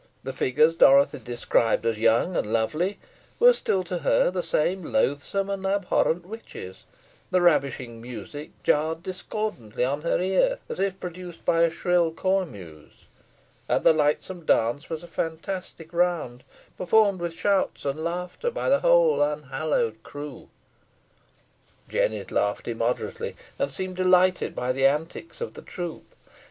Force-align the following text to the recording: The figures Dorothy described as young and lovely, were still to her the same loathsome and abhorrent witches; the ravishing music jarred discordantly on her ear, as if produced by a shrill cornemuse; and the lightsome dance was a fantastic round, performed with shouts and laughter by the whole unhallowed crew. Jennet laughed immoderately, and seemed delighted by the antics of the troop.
The 0.23 0.33
figures 0.33 0.75
Dorothy 0.75 1.19
described 1.19 1.85
as 1.85 1.99
young 1.99 2.35
and 2.35 2.51
lovely, 2.51 2.97
were 3.39 3.53
still 3.53 3.83
to 3.83 3.99
her 3.99 4.31
the 4.31 4.41
same 4.41 4.81
loathsome 4.83 5.47
and 5.47 5.63
abhorrent 5.63 6.25
witches; 6.25 6.85
the 7.29 7.39
ravishing 7.39 8.01
music 8.01 8.49
jarred 8.63 9.03
discordantly 9.03 9.85
on 9.85 10.01
her 10.01 10.19
ear, 10.19 10.57
as 10.67 10.79
if 10.79 10.99
produced 10.99 11.45
by 11.45 11.61
a 11.61 11.69
shrill 11.69 12.11
cornemuse; 12.11 13.05
and 13.69 13.83
the 13.83 13.93
lightsome 13.93 14.43
dance 14.43 14.89
was 14.89 15.03
a 15.03 15.07
fantastic 15.07 15.93
round, 15.93 16.43
performed 16.79 17.19
with 17.19 17.35
shouts 17.37 17.85
and 17.85 18.03
laughter 18.03 18.49
by 18.49 18.69
the 18.69 18.79
whole 18.79 19.21
unhallowed 19.21 20.01
crew. 20.01 20.49
Jennet 21.87 22.31
laughed 22.31 22.67
immoderately, 22.67 23.35
and 23.59 23.71
seemed 23.71 23.97
delighted 23.97 24.55
by 24.55 24.71
the 24.71 24.87
antics 24.87 25.41
of 25.41 25.53
the 25.53 25.61
troop. 25.61 26.15